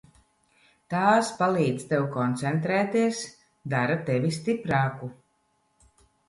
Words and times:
Tās 0.93 1.27
palīdz 1.41 1.85
tev 1.91 2.07
koncentrēties, 2.15 3.19
dara 3.75 3.99
tevi 4.09 4.33
stiprāku. 4.39 5.13